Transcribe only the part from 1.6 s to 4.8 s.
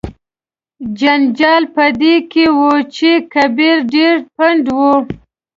په دې کې و چې کبیر ډیر پنډ و.